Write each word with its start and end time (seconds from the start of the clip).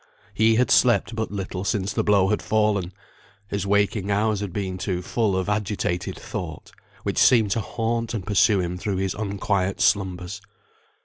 He 0.33 0.55
had 0.55 0.71
slept 0.71 1.13
but 1.15 1.29
little 1.31 1.63
since 1.63 1.93
the 1.93 2.03
blow 2.03 2.29
had 2.29 2.41
fallen; 2.41 2.91
his 3.47 3.67
waking 3.67 4.09
hours 4.09 4.39
had 4.39 4.51
been 4.51 4.79
too 4.79 5.03
full 5.03 5.37
of 5.37 5.47
agitated 5.47 6.17
thought, 6.17 6.71
which 7.03 7.19
seemed 7.19 7.51
to 7.51 7.61
haunt 7.61 8.15
and 8.15 8.25
pursue 8.25 8.59
him 8.61 8.79
through 8.79 8.97
his 8.97 9.13
unquiet 9.13 9.79
slumbers. 9.79 10.41